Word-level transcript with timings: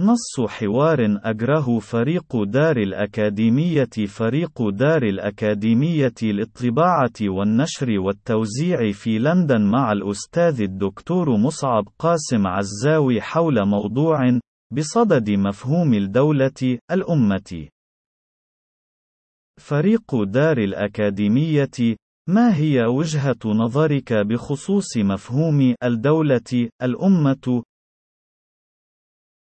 نص 0.00 0.40
حوار 0.48 1.18
أجره 1.24 1.78
فريق 1.78 2.42
دار 2.42 2.76
الأكاديمية 2.76 4.06
فريق 4.06 4.68
دار 4.68 5.02
الأكاديمية 5.02 6.14
للطباعة 6.22 7.12
والنشر 7.22 8.00
والتوزيع 8.00 8.92
في 8.92 9.18
لندن 9.18 9.70
مع 9.70 9.92
الأستاذ 9.92 10.62
الدكتور 10.62 11.36
مصعب 11.36 11.84
قاسم 11.98 12.46
عزاوي 12.46 13.20
حول 13.20 13.66
موضوع 13.66 14.38
بصدد 14.72 15.30
مفهوم 15.30 15.94
الدولة 15.94 16.78
الأمة. 16.90 17.68
فريق 19.60 20.22
دار 20.22 20.58
الأكاديمية 20.58 21.96
ما 22.28 22.56
هي 22.56 22.84
وجهة 22.84 23.44
نظرك 23.46 24.12
بخصوص 24.12 24.96
مفهوم 24.96 25.74
الدولة 25.84 26.68
الأمة؟ 26.82 27.62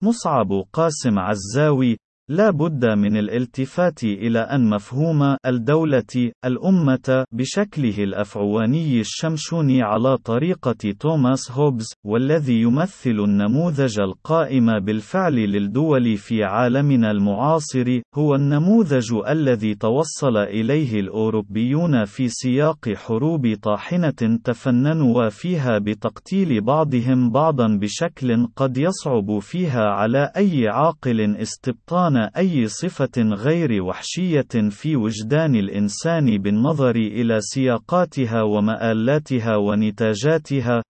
مصعب 0.03 0.49
قاسم 0.73 1.19
عزاوي 1.19 1.97
لا 2.31 2.51
بد 2.51 2.85
من 2.85 3.17
الالتفات 3.17 4.05
إلى 4.05 4.39
أن 4.39 4.71
مفهوم 4.71 5.37
الدولة 5.47 6.33
الأمة 6.45 7.25
بشكله 7.33 8.05
الأفعواني 8.05 9.01
الشمشوني 9.01 9.83
على 9.83 10.17
طريقة 10.17 10.93
توماس 11.01 11.51
هوبز 11.51 11.87
والذي 12.07 12.61
يمثل 12.61 13.11
النموذج 13.11 14.01
القائم 14.01 14.79
بالفعل 14.79 15.35
للدول 15.35 16.17
في 16.17 16.45
عالمنا 16.45 17.11
المعاصر 17.11 18.01
هو 18.15 18.35
النموذج 18.35 19.15
الذي 19.29 19.75
توصل 19.75 20.37
إليه 20.37 21.01
الأوروبيون 21.01 22.05
في 22.05 22.29
سياق 22.29 22.89
حروب 22.95 23.55
طاحنة 23.63 24.39
تفننوا 24.45 25.29
فيها 25.29 25.79
بتقتيل 25.79 26.61
بعضهم 26.61 27.31
بعضا 27.31 27.79
بشكل 27.81 28.47
قد 28.57 28.79
يصعب 28.79 29.39
فيها 29.39 29.83
على 29.83 30.33
أي 30.37 30.69
عاقل 30.69 31.37
استبطان 31.37 32.18
أي 32.19 32.69
صفة 32.69 33.23
غير 33.23 33.83
وحشية 33.83 34.69
في 34.71 34.97
وجدان 34.97 35.55
الإنسان 35.55 36.39
بالنظر 36.39 36.97
إلى 36.97 37.41
سياقاتها 37.41 38.43
ومآلاتها 38.43 39.57
ونتاجاتها، 39.57 40.83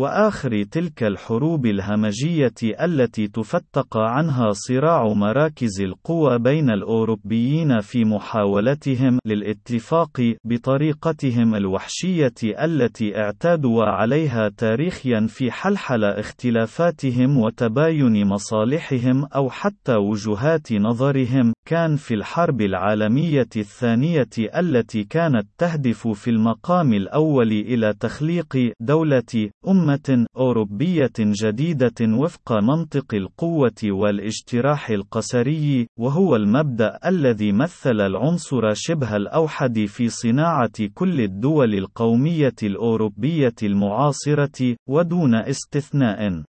وآخر 0.00 0.62
تلك 0.62 1.02
الحروب 1.02 1.66
الهمجية 1.66 2.54
التي 2.62 3.28
تفتق 3.28 3.96
عنها 3.98 4.50
صراع 4.52 5.12
مراكز 5.12 5.80
القوى 5.80 6.38
بين 6.38 6.70
الأوروبيين 6.70 7.80
في 7.80 8.04
محاولتهم 8.04 9.18
للاتفاق 9.26 10.34
بطريقتهم 10.44 11.54
الوحشية 11.54 12.34
التي 12.44 13.18
اعتادوا 13.18 13.84
عليها 13.84 14.48
تاريخيا 14.48 15.26
في 15.28 15.50
حلحل 15.50 16.04
اختلافاتهم 16.04 17.38
وتباين 17.38 18.26
مصالحهم 18.26 19.24
أو 19.24 19.50
حتى 19.50 19.96
وجهات 19.96 20.72
نظرهم، 20.72 21.52
كان 21.68 21.96
في 21.96 22.14
الحرب 22.14 22.60
العالمية 22.60 23.48
الثانية 23.56 24.28
التي 24.38 25.04
كانت 25.04 25.46
تهدف 25.58 26.08
في 26.08 26.30
المقام 26.30 26.92
الأول 26.92 27.52
إلى 27.52 27.94
تخليق 28.00 28.72
دولة 28.80 29.50
أم 29.68 29.89
أمة 29.90 30.26
أوروبية 30.36 31.12
جديدة 31.18 31.94
وفق 32.00 32.52
منطق 32.52 33.14
القوة 33.14 33.82
والاجتراح 33.84 34.90
القسري، 34.90 35.86
وهو 35.98 36.36
المبدأ 36.36 36.98
الذي 37.06 37.52
مثل 37.52 38.00
العنصر 38.00 38.74
شبه 38.74 39.16
الأوحد 39.16 39.78
في 39.86 40.08
صناعة 40.08 40.86
كل 40.94 41.20
الدول 41.20 41.74
القومية 41.74 42.54
الأوروبية 42.62 43.54
المعاصرة، 43.62 44.76
ودون 44.88 45.34
استثناء. 45.34 46.42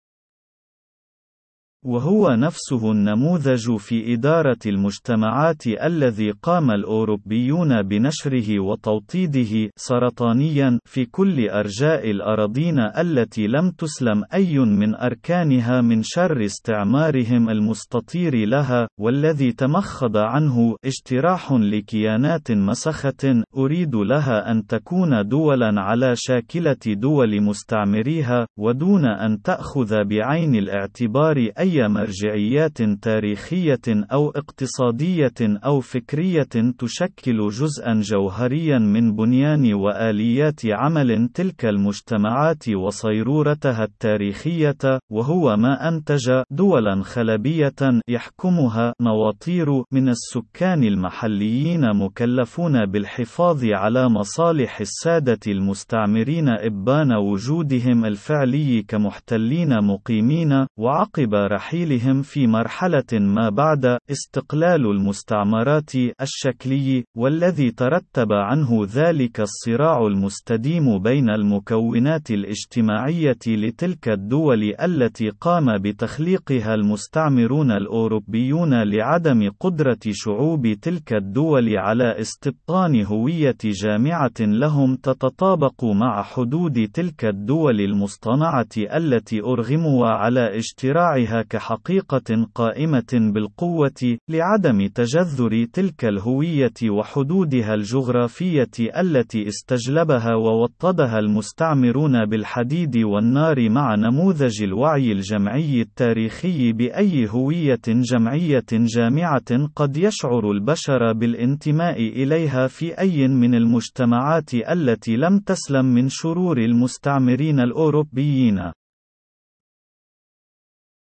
وهو 1.84 2.30
نفسه 2.30 2.92
النموذج 2.92 3.76
في 3.76 4.14
إدارة 4.14 4.58
المجتمعات 4.66 5.66
الذي 5.66 6.30
قام 6.30 6.70
الأوروبيون 6.70 7.82
بنشره 7.82 8.60
وتوطيده 8.60 9.70
سرطانيا 9.76 10.78
في 10.84 11.04
كل 11.04 11.48
أرجاء 11.48 12.10
الأراضين 12.10 12.78
التي 12.78 13.46
لم 13.46 13.70
تسلم 13.70 14.24
أي 14.34 14.58
من 14.58 14.94
أركانها 14.94 15.80
من 15.80 16.02
شر 16.02 16.44
استعمارهم 16.44 17.50
المستطير 17.50 18.48
لها، 18.48 18.88
والذي 19.00 19.52
تمخض 19.52 20.16
عنه 20.16 20.76
اجتراح 20.84 21.52
لكيانات 21.52 22.52
مسخة 22.52 23.42
أريد 23.56 23.94
لها 23.94 24.50
أن 24.50 24.66
تكون 24.66 25.28
دولا 25.28 25.80
على 25.80 26.12
شاكلة 26.16 26.76
دول 26.86 27.42
مستعمريها، 27.42 28.46
ودون 28.58 29.04
أن 29.04 29.42
تأخذ 29.42 30.04
بعين 30.04 30.54
الاعتبار 30.54 31.36
أي 31.58 31.67
أي 31.68 31.88
مرجعيات 31.88 32.82
تاريخية 32.82 33.80
أو 34.12 34.30
اقتصادية 34.30 35.34
أو 35.40 35.80
فكرية 35.80 36.48
تشكل 36.78 37.48
جزءا 37.48 38.00
جوهريا 38.00 38.78
من 38.78 39.16
بنيان 39.16 39.74
وآليات 39.74 40.60
عمل 40.66 41.28
تلك 41.28 41.64
المجتمعات 41.64 42.68
وصيرورتها 42.68 43.84
التاريخية، 43.84 45.00
وهو 45.12 45.56
ما 45.56 45.88
أنتج 45.88 46.42
دولا 46.50 47.02
خلبية 47.02 48.00
يحكمها 48.08 48.92
نواطير 49.02 49.66
من 49.92 50.08
السكان 50.08 50.84
المحليين 50.84 51.96
مكلفون 51.96 52.86
بالحفاظ 52.86 53.64
على 53.64 54.08
مصالح 54.08 54.80
السادة 54.80 55.40
المستعمرين 55.46 56.48
إبان 56.48 57.12
وجودهم 57.12 58.04
الفعلي 58.04 58.82
كمحتلين 58.82 59.84
مقيمين، 59.84 60.66
وعقب 60.78 61.34
رحيلهم 61.58 62.22
في 62.22 62.46
مرحلة 62.46 63.12
ما 63.12 63.48
بعد 63.48 63.98
استقلال 64.10 64.86
المستعمرات 64.86 65.90
الشكلي، 66.20 67.04
والذي 67.16 67.70
ترتب 67.70 68.32
عنه 68.32 68.86
ذلك 68.94 69.40
الصراع 69.40 70.06
المستديم 70.06 70.98
بين 70.98 71.30
المكونات 71.30 72.30
الاجتماعية 72.30 73.38
لتلك 73.46 74.08
الدول 74.08 74.74
التي 74.82 75.30
قام 75.30 75.78
بتخليقها 75.78 76.74
المستعمرون 76.74 77.70
الأوروبيون 77.70 78.82
لعدم 78.82 79.50
قدرة 79.60 79.98
شعوب 80.10 80.72
تلك 80.82 81.12
الدول 81.12 81.78
على 81.78 82.20
استبطان 82.20 83.04
هوية 83.04 83.56
جامعة 83.64 84.38
لهم 84.40 84.96
تتطابق 84.96 85.84
مع 85.84 86.22
حدود 86.22 86.88
تلك 86.94 87.24
الدول 87.24 87.80
المصطنعة 87.80 88.68
التي 88.76 89.40
أرغموا 89.40 90.06
على 90.06 90.56
اجتراعها 90.56 91.47
كحقيقة 91.50 92.48
قائمة 92.54 93.32
بالقوة، 93.34 94.18
لعدم 94.28 94.86
تجذر 94.86 95.64
تلك 95.72 96.04
الهوية 96.04 96.90
وحدودها 96.90 97.74
الجغرافية 97.74 98.70
التي 99.00 99.48
استجلبها 99.48 100.34
ووطدها 100.34 101.18
المستعمرون 101.18 102.26
بالحديد 102.26 102.96
والنار 102.96 103.70
مع 103.70 103.94
نموذج 103.94 104.62
الوعي 104.62 105.12
الجمعي 105.12 105.80
التاريخي 105.80 106.72
بأي 106.72 107.28
هوية 107.28 107.80
جمعية 107.86 108.66
جامعة 108.72 109.66
قد 109.76 109.96
يشعر 109.96 110.50
البشر 110.50 111.12
بالانتماء 111.12 111.98
إليها 112.00 112.66
في 112.66 112.98
أي 112.98 113.28
من 113.28 113.54
المجتمعات 113.54 114.54
التي 114.54 115.16
لم 115.16 115.38
تسلم 115.38 115.84
من 115.84 116.08
شرور 116.08 116.58
المستعمرين 116.58 117.60
الأوروبيين. 117.60 118.72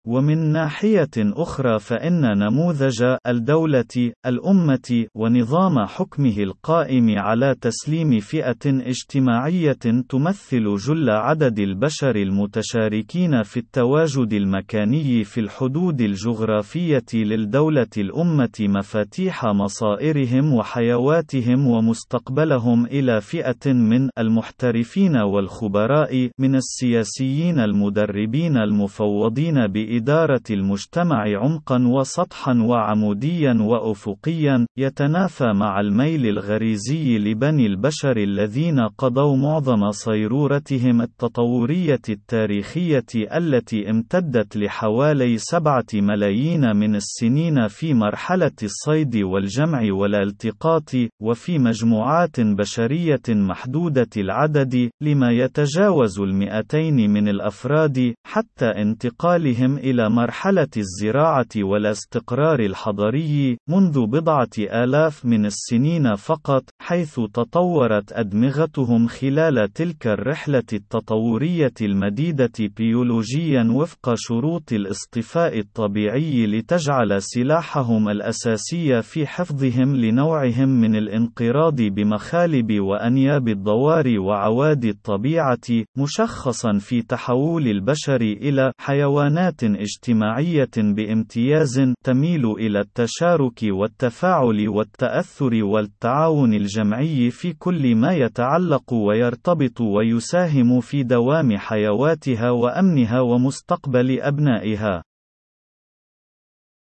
ومن 0.06 0.38
ناحية 0.52 1.10
أخرى 1.18 1.78
فإن 1.78 2.38
نموذج 2.38 3.16
الدولة 3.26 4.12
الأمة 4.26 5.06
ونظام 5.14 5.86
حكمه 5.86 6.36
القائم 6.38 7.18
على 7.18 7.54
تسليم 7.60 8.20
فئة 8.20 8.66
اجتماعية 8.66 9.78
تمثل 10.08 10.76
جل 10.76 11.10
عدد 11.10 11.58
البشر 11.58 12.16
المتشاركين 12.16 13.42
في 13.42 13.56
التواجد 13.56 14.32
المكاني 14.32 15.24
في 15.24 15.40
الحدود 15.40 16.00
الجغرافية 16.00 17.04
للدولة 17.14 17.86
الأمة 17.98 18.56
مفاتيح 18.60 19.44
مصائرهم 19.44 20.54
وحيواتهم 20.54 21.66
ومستقبلهم 21.66 22.86
إلى 22.86 23.20
فئة 23.20 23.72
من 23.72 24.08
المحترفين 24.18 25.16
والخبراء 25.16 26.30
من 26.38 26.54
السياسيين 26.56 27.60
المدربين 27.60 28.56
المفوضين 28.56 29.66
بإدارة 29.66 29.95
إدارة 29.96 30.42
المجتمع 30.50 31.24
عمقا 31.36 31.86
وسطحا 31.86 32.54
وعموديا 32.54 33.56
وأفقيا، 33.60 34.66
يتنافى 34.78 35.52
مع 35.52 35.80
الميل 35.80 36.26
الغريزي 36.26 37.18
لبني 37.18 37.66
البشر 37.66 38.16
الذين 38.16 38.80
قضوا 38.80 39.36
معظم 39.36 39.90
صيرورتهم 39.90 41.02
التطورية 41.02 42.00
التاريخية 42.08 43.06
التي 43.36 43.90
امتدت 43.90 44.56
لحوالي 44.56 45.38
سبعة 45.38 45.86
ملايين 45.94 46.76
من 46.76 46.94
السنين 46.94 47.68
في 47.68 47.94
مرحلة 47.94 48.56
الصيد 48.62 49.16
والجمع 49.16 49.92
والالتقاط، 49.92 50.90
وفي 51.22 51.58
مجموعات 51.58 52.40
بشرية 52.40 53.22
محدودة 53.28 54.08
العدد، 54.16 54.90
لما 55.00 55.30
يتجاوز 55.30 56.20
المئتين 56.20 57.10
من 57.10 57.28
الأفراد، 57.28 58.14
حتى 58.26 58.66
انتقالهم 58.66 59.78
إلى 59.86 60.10
مرحلة 60.10 60.68
الزراعة 60.76 61.48
والاستقرار 61.56 62.60
الحضري 62.60 63.58
منذ 63.68 64.06
بضعة 64.06 64.56
آلاف 64.58 65.24
من 65.24 65.46
السنين 65.46 66.14
فقط، 66.14 66.64
حيث 66.78 67.14
تطورت 67.14 68.12
أدمغتهم 68.12 69.06
خلال 69.06 69.72
تلك 69.72 70.06
الرحلة 70.06 70.62
التطورية 70.72 71.72
المديدة 71.82 72.52
بيولوجيًا 72.76 73.68
وفق 73.74 74.14
شروط 74.14 74.72
الاصطفاء 74.72 75.58
الطبيعي 75.58 76.46
لتجعل 76.46 77.22
سلاحهم 77.22 78.08
الأساسي 78.08 79.02
في 79.02 79.26
حفظهم 79.26 79.96
لنوعهم 79.96 80.68
من 80.68 80.96
الانقراض 80.96 81.76
بمخالب 81.82 82.80
وأنياب 82.80 83.48
الضوار 83.48 84.18
وعواد 84.18 84.84
الطبيعة، 84.84 85.84
مشخصًا 85.98 86.78
في 86.78 87.02
تحول 87.02 87.68
البشر 87.68 88.20
إلى 88.20 88.72
حيوانات 88.78 89.64
اجتماعية 89.64 90.70
بامتياز 90.76 91.80
تميل 92.04 92.46
إلى 92.46 92.80
التشارك 92.80 93.60
والتفاعل 93.62 94.68
والتأثر 94.68 95.64
والتعاون 95.64 96.65
الجمعي 96.66 97.30
في 97.30 97.52
كل 97.52 97.94
ما 97.94 98.12
يتعلق 98.12 98.92
ويرتبط 98.92 99.80
ويساهم 99.80 100.80
في 100.80 101.02
دوام 101.02 101.56
حيواتها 101.58 102.50
وأمنها 102.50 103.20
ومستقبل 103.20 104.20
أبنائها. 104.20 105.02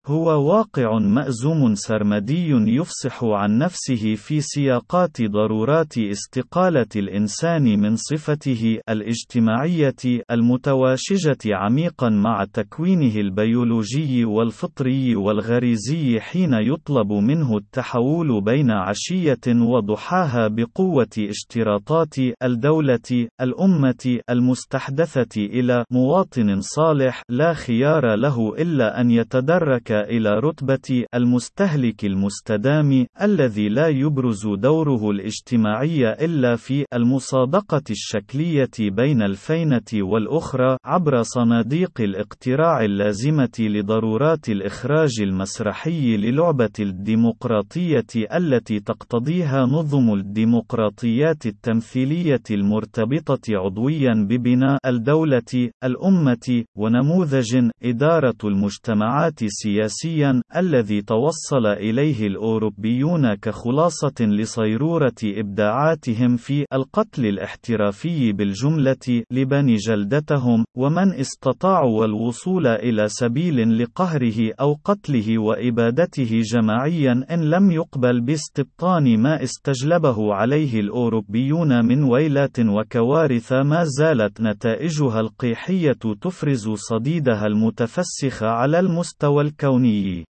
هو 0.09 0.49
واقع 0.57 0.99
مأزوم 0.99 1.75
سرمدي 1.75 2.49
يفصح 2.51 3.25
عن 3.25 3.59
نفسه 3.59 4.15
في 4.15 4.41
سياقات 4.41 5.23
ضرورات 5.23 5.99
استقالة 5.99 6.87
الإنسان 6.97 7.81
من 7.81 7.97
صفته 7.97 8.79
الاجتماعية 8.89 10.23
المتواشجة 10.31 11.39
عميقا 11.47 12.09
مع 12.09 12.45
تكوينه 12.53 13.17
البيولوجي 13.17 14.25
والفطري 14.25 15.17
والغريزي 15.17 16.21
حين 16.21 16.55
يطلب 16.55 17.13
منه 17.13 17.57
التحول 17.57 18.41
بين 18.41 18.71
عشية 18.71 19.47
وضحاها 19.49 20.49
بقوة 20.49 21.17
اشتراطات 21.19 22.15
الدولة 22.43 23.29
الأمة 23.41 24.19
المستحدثة 24.31 25.41
إلى 25.41 25.85
مواطن 25.91 26.61
صالح 26.61 27.23
لا 27.29 27.53
خيار 27.53 28.15
له 28.15 28.55
إلا 28.59 29.01
أن 29.01 29.11
يتدرك 29.11 29.96
إلى 30.05 30.39
رتبة 30.39 31.05
المستهلك 31.15 32.05
المستدام 32.05 33.07
الذي 33.23 33.69
لا 33.69 33.89
يبرز 33.89 34.47
دوره 34.47 35.11
الاجتماعي 35.11 36.13
إلا 36.25 36.57
في 36.57 36.85
المصادقة 36.95 37.83
الشكلية 37.91 38.71
بين 38.81 39.23
الفينة 39.23 39.83
والأخرى 39.95 40.77
عبر 40.85 41.23
صناديق 41.23 42.01
الاقتراع 42.01 42.85
اللازمة 42.85 43.57
لضرورات 43.59 44.49
الإخراج 44.49 45.21
المسرحي 45.21 46.17
للعبة 46.17 46.71
الديمقراطية 46.81 48.07
التي 48.35 48.81
تقتضيها 48.81 49.67
نظم 49.67 50.15
الديمقراطيات 50.15 51.47
التمثيلية 51.47 52.43
المرتبطة 52.51 53.41
عضويا 53.51 54.27
ببناء 54.29 54.79
الدولة 54.87 55.71
الأمة 55.85 56.65
ونموذج 56.77 57.69
إدارة 57.83 58.35
المجتمعات 58.45 59.43
السياسية 59.43 59.86
سياسيا 59.87 60.43
الذي 60.57 61.03
توصل 61.03 61.67
إليه 61.67 62.27
الأوروبيون 62.27 63.35
كخلاصة 63.35 64.15
لصيرورة 64.21 65.15
إبداعاتهم 65.25 66.37
في 66.37 66.65
القتل 66.73 67.27
الاحترافي 67.27 68.33
بالجملة 68.33 69.23
لبني 69.31 69.75
جلدتهم 69.75 70.65
ومن 70.77 71.13
استطاعوا 71.13 72.05
الوصول 72.05 72.67
إلى 72.67 73.09
سبيل 73.09 73.83
لقهره 73.83 74.53
أو 74.61 74.77
قتله 74.85 75.39
وإبادته 75.39 76.41
جماعيا 76.53 77.25
إن 77.31 77.51
لم 77.51 77.71
يقبل 77.71 78.21
باستبطان 78.21 79.19
ما 79.23 79.43
استجلبه 79.43 80.35
عليه 80.35 80.81
الأوروبيون 80.81 81.85
من 81.85 82.05
ويلات 82.05 82.61
وكوارث 82.61 83.53
ما 83.53 83.85
زالت 83.85 84.41
نتائجها 84.41 85.21
القيحية 85.21 85.93
تفرز 86.21 86.69
صديدها 86.75 87.47
المتفسخ 87.47 88.43
على 88.43 88.79
المستوى 88.81 89.43
الكوني. 89.45 89.76
الكوني 89.77 90.25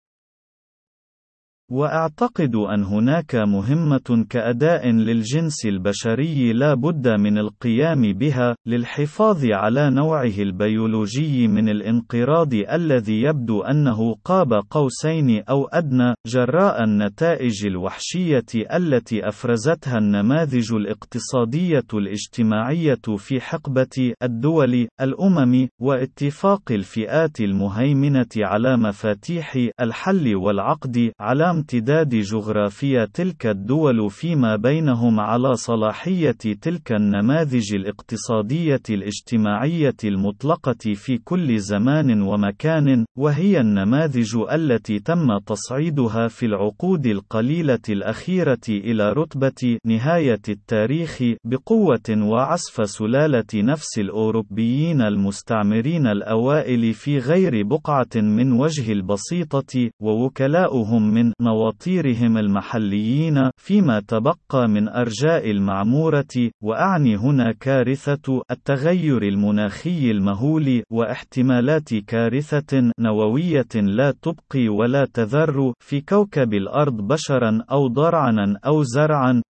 وأعتقد 1.72 2.56
أن 2.56 2.84
هناك 2.84 3.36
مهمة 3.36 4.26
كأداء 4.30 4.88
للجنس 4.88 5.66
البشري 5.66 6.54
لا 6.54 6.74
بد 6.74 7.08
من 7.08 7.38
القيام 7.38 8.02
بها، 8.14 8.56
للحفاظ 8.68 9.46
على 9.46 9.90
نوعه 9.90 10.34
البيولوجي 10.40 11.48
من 11.48 11.70
الانقراض 11.70 12.54
الذي 12.54 13.22
يبدو 13.22 13.62
أنه 13.62 14.16
قاب 14.26 14.54
قوسين 14.70 15.44
أو 15.50 15.66
أدنى، 15.66 16.14
جراء 16.28 16.84
النتائج 16.84 17.66
الوحشية 17.66 18.46
التي 18.74 19.28
أفرزتها 19.28 19.98
النماذج 19.98 20.74
الاقتصادية 20.74 21.88
الاجتماعية 21.94 23.02
في 23.18 23.42
حقبة 23.42 24.14
الدول، 24.24 24.88
الأمم، 25.02 25.68
واتفاق 25.82 26.72
الفئات 26.72 27.42
المهيمنة 27.42 28.26
على 28.38 28.78
مفاتيح 28.78 29.58
الحل 29.82 30.36
والعقد 30.36 31.12
على 31.20 31.55
امتداد 31.56 32.16
جغرافيا 32.16 33.06
تلك 33.14 33.46
الدول 33.46 34.10
فيما 34.10 34.56
بينهم 34.56 35.20
على 35.20 35.56
صلاحية 35.56 36.32
تلك 36.62 36.92
النماذج 36.92 37.76
الاقتصادية 37.76 38.82
الاجتماعية 38.90 39.96
المطلقة 40.04 40.94
في 40.96 41.18
كل 41.18 41.60
زمان 41.60 42.22
ومكان، 42.22 43.06
وهي 43.18 43.62
النماذج 43.62 44.38
التي 44.52 45.00
تم 45.00 45.38
تصعيدها 45.46 46.28
في 46.28 46.46
العقود 46.46 47.06
القليلة 47.06 47.80
الأخيرة 47.90 48.66
إلى 48.70 49.14
رتبة 49.14 49.78
نهاية 49.86 50.42
التاريخ 50.50 51.20
بقوة 51.44 52.10
وعصف 52.10 52.90
سلالة 52.90 53.46
نفس 53.56 54.00
الأوروبيين 54.00 55.02
المستعمرين 55.02 56.08
الأوائل 56.08 56.94
في 56.94 57.18
غير 57.18 57.64
بقعة 57.64 58.16
من 58.16 58.52
وجه 58.52 58.92
البسيطة، 58.92 59.90
ووكلاؤهم 60.02 61.14
من 61.14 61.32
نواطيرهم 61.46 62.38
المحليين 62.38 63.50
فيما 63.58 64.00
تبقى 64.00 64.68
من 64.68 64.90
أرجاء 64.90 65.52
المعمورة، 65.52 66.52
وأعني 66.64 67.18
هنا 67.18 67.52
كارثة 67.52 68.42
التغير 68.52 69.24
المناخي 69.24 70.12
المهول 70.12 70.84
واحتمالات 70.92 71.94
كارثة 71.94 72.92
نووية 73.00 73.74
لا 73.76 74.14
تبقي 74.22 74.68
ولا 74.70 75.06
تذر 75.14 75.74
في 75.80 76.02
كوكب 76.02 76.54
الأرض 76.54 77.08
بشرا 77.08 77.60
أو 77.72 77.88
ضرعا 77.88 78.58
أو 78.66 78.84
زرعا. 78.84 79.42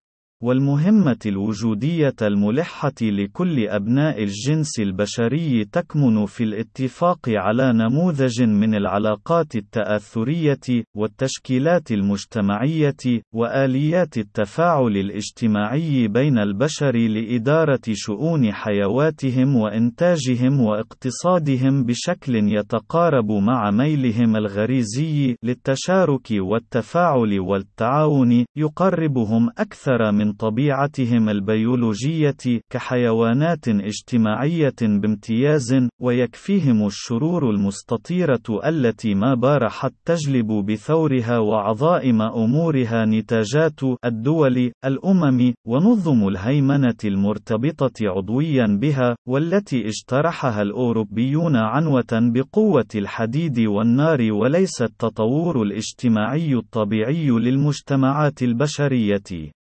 والمهمة 0.44 1.18
الوجودية 1.26 2.14
الملحة 2.22 2.92
لكل 3.02 3.68
أبناء 3.68 4.22
الجنس 4.22 4.80
البشري 4.80 5.64
تكمن 5.64 6.26
في 6.26 6.44
الاتفاق 6.44 7.18
على 7.28 7.72
نموذج 7.72 8.42
من 8.42 8.74
العلاقات 8.74 9.56
التآثرية، 9.56 10.84
والتشكيلات 10.96 11.92
المجتمعية، 11.92 13.22
وآليات 13.34 14.18
التفاعل 14.18 14.96
الاجتماعي 14.96 16.08
بين 16.08 16.38
البشر 16.38 16.96
لإدارة 16.96 17.82
شؤون 17.92 18.52
حيواتهم 18.52 19.56
وإنتاجهم 19.56 20.60
واقتصادهم 20.60 21.84
بشكل 21.84 22.34
يتقارب 22.34 23.32
مع 23.32 23.70
ميلهم 23.70 24.36
الغريزي 24.36 25.36
للتشارك 25.42 26.28
والتفاعل 26.30 27.40
والتعاون، 27.40 28.44
يقربهم 28.56 29.50
أكثر 29.58 30.12
من 30.12 30.33
طبيعتهم 30.38 31.28
البيولوجية 31.28 32.60
كحيوانات 32.70 33.68
اجتماعية 33.68 34.74
بامتياز، 34.80 35.74
ويكفيهم 36.00 36.86
الشرور 36.86 37.50
المستطيرة 37.50 38.42
التي 38.66 39.14
ما 39.14 39.34
بارحت 39.34 39.92
تجلب 40.04 40.46
بثورها 40.46 41.38
وعظائم 41.38 42.22
أمورها 42.22 43.04
نتاجات 43.04 43.80
الدول، 44.04 44.72
الأمم، 44.84 45.54
ونظم 45.66 46.28
الهيمنة 46.28 46.96
المرتبطة 47.04 47.92
عضويا 48.02 48.78
بها، 48.80 49.16
والتي 49.28 49.88
اجترحها 49.88 50.62
الأوروبيون 50.62 51.56
عنوة 51.56 52.12
بقوة 52.12 52.88
الحديد 52.94 53.60
والنار 53.60 54.32
وليس 54.32 54.82
التطور 54.82 55.62
الاجتماعي 55.62 56.54
الطبيعي 56.54 57.30
للمجتمعات 57.30 58.42
البشرية. 58.42 59.54